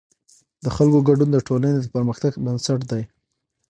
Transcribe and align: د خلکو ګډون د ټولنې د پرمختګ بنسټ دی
د 0.63 0.65
خلکو 0.75 0.99
ګډون 1.07 1.29
د 1.31 1.37
ټولنې 1.47 1.79
د 1.81 1.85
پرمختګ 1.95 2.31
بنسټ 2.45 2.79
دی 2.91 3.03